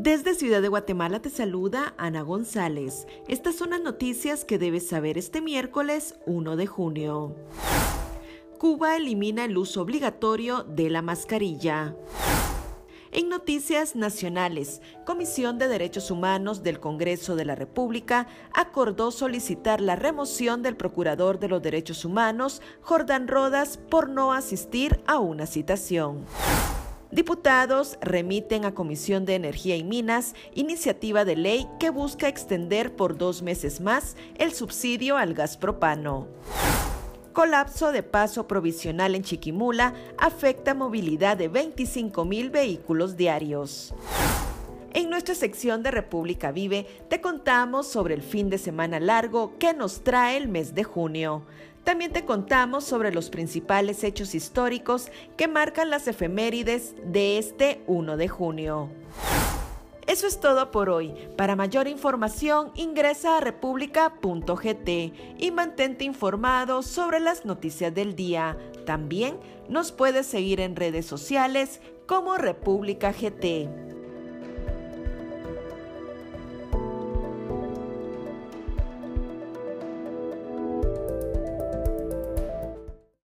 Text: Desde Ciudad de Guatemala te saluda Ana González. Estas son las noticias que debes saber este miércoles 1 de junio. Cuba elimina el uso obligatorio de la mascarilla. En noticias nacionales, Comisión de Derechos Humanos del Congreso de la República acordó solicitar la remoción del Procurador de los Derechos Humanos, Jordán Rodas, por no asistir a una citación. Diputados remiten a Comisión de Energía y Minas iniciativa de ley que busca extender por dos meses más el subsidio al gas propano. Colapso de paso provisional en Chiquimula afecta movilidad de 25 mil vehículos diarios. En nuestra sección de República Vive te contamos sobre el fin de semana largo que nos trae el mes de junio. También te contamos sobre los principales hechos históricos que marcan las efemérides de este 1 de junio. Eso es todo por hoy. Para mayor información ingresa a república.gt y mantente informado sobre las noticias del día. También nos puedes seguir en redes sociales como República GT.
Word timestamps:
Desde 0.00 0.34
Ciudad 0.34 0.62
de 0.62 0.68
Guatemala 0.68 1.20
te 1.20 1.28
saluda 1.28 1.92
Ana 1.98 2.22
González. 2.22 3.08
Estas 3.26 3.56
son 3.56 3.70
las 3.70 3.80
noticias 3.80 4.44
que 4.44 4.56
debes 4.56 4.86
saber 4.86 5.18
este 5.18 5.40
miércoles 5.40 6.14
1 6.24 6.54
de 6.54 6.66
junio. 6.68 7.34
Cuba 8.60 8.96
elimina 8.96 9.44
el 9.44 9.58
uso 9.58 9.82
obligatorio 9.82 10.62
de 10.62 10.88
la 10.88 11.02
mascarilla. 11.02 11.96
En 13.10 13.28
noticias 13.28 13.96
nacionales, 13.96 14.82
Comisión 15.04 15.58
de 15.58 15.66
Derechos 15.66 16.12
Humanos 16.12 16.62
del 16.62 16.78
Congreso 16.78 17.34
de 17.34 17.46
la 17.46 17.56
República 17.56 18.28
acordó 18.54 19.10
solicitar 19.10 19.80
la 19.80 19.96
remoción 19.96 20.62
del 20.62 20.76
Procurador 20.76 21.40
de 21.40 21.48
los 21.48 21.60
Derechos 21.60 22.04
Humanos, 22.04 22.62
Jordán 22.82 23.26
Rodas, 23.26 23.78
por 23.78 24.08
no 24.08 24.32
asistir 24.32 25.02
a 25.08 25.18
una 25.18 25.46
citación. 25.46 26.24
Diputados 27.10 27.96
remiten 28.02 28.66
a 28.66 28.74
Comisión 28.74 29.24
de 29.24 29.34
Energía 29.34 29.76
y 29.76 29.82
Minas 29.82 30.34
iniciativa 30.54 31.24
de 31.24 31.36
ley 31.36 31.66
que 31.80 31.88
busca 31.88 32.28
extender 32.28 32.94
por 32.96 33.16
dos 33.16 33.40
meses 33.40 33.80
más 33.80 34.14
el 34.36 34.52
subsidio 34.52 35.16
al 35.16 35.32
gas 35.32 35.56
propano. 35.56 36.28
Colapso 37.32 37.92
de 37.92 38.02
paso 38.02 38.46
provisional 38.46 39.14
en 39.14 39.22
Chiquimula 39.22 39.94
afecta 40.18 40.74
movilidad 40.74 41.38
de 41.38 41.48
25 41.48 42.26
mil 42.26 42.50
vehículos 42.50 43.16
diarios. 43.16 43.94
En 44.94 45.10
nuestra 45.10 45.34
sección 45.34 45.82
de 45.82 45.90
República 45.90 46.50
Vive 46.50 46.86
te 47.08 47.20
contamos 47.20 47.86
sobre 47.86 48.14
el 48.14 48.22
fin 48.22 48.48
de 48.48 48.56
semana 48.56 48.98
largo 49.00 49.52
que 49.58 49.74
nos 49.74 50.02
trae 50.02 50.36
el 50.36 50.48
mes 50.48 50.74
de 50.74 50.84
junio. 50.84 51.42
También 51.84 52.12
te 52.12 52.24
contamos 52.24 52.84
sobre 52.84 53.12
los 53.12 53.28
principales 53.30 54.02
hechos 54.02 54.34
históricos 54.34 55.10
que 55.36 55.46
marcan 55.46 55.90
las 55.90 56.08
efemérides 56.08 56.94
de 57.04 57.38
este 57.38 57.82
1 57.86 58.16
de 58.16 58.28
junio. 58.28 58.88
Eso 60.06 60.26
es 60.26 60.40
todo 60.40 60.70
por 60.70 60.88
hoy. 60.88 61.12
Para 61.36 61.54
mayor 61.54 61.86
información 61.86 62.72
ingresa 62.74 63.36
a 63.36 63.40
república.gt 63.40 64.88
y 65.38 65.50
mantente 65.50 66.04
informado 66.04 66.82
sobre 66.82 67.20
las 67.20 67.44
noticias 67.44 67.94
del 67.94 68.16
día. 68.16 68.56
También 68.86 69.38
nos 69.68 69.92
puedes 69.92 70.26
seguir 70.26 70.60
en 70.60 70.76
redes 70.76 71.04
sociales 71.04 71.82
como 72.06 72.38
República 72.38 73.12
GT. 73.12 73.87